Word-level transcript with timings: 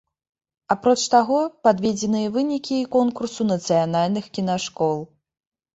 Апроч 0.75 1.01
таго, 1.15 1.39
падведзеныя 1.67 2.33
вынікі 2.39 2.75
і 2.81 2.89
конкурсу 2.99 3.51
нацыянальных 3.53 4.25
кінашкол. 4.39 4.97